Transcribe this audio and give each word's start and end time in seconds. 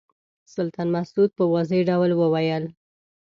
سلطان 0.53 0.87
مسعود 0.95 1.29
په 1.37 1.43
واضح 1.51 1.79
ډول 1.89 2.11
وویل. 2.15 2.63